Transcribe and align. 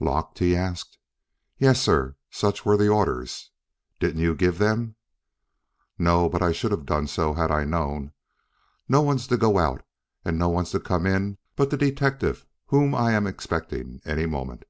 "Locked?" 0.00 0.40
he 0.40 0.56
asked. 0.56 0.98
"Yes, 1.56 1.80
sir. 1.80 2.16
Such 2.32 2.64
were 2.66 2.76
the 2.76 2.88
orders. 2.88 3.52
Didn't 4.00 4.20
you 4.20 4.34
give 4.34 4.58
them?" 4.58 4.96
"No, 5.96 6.28
but 6.28 6.42
I 6.42 6.50
should 6.50 6.72
have 6.72 6.84
done 6.84 7.06
so, 7.06 7.34
had 7.34 7.52
I 7.52 7.62
known. 7.64 8.10
No 8.88 9.02
one's 9.02 9.28
to 9.28 9.36
go 9.36 9.56
out, 9.56 9.86
and 10.24 10.36
no 10.36 10.48
one's 10.48 10.72
to 10.72 10.80
come 10.80 11.06
in 11.06 11.38
but 11.54 11.70
the 11.70 11.76
detective 11.76 12.44
whom 12.66 12.92
I 12.92 13.12
am 13.12 13.28
expecting 13.28 14.00
any 14.04 14.26
moment." 14.26 14.64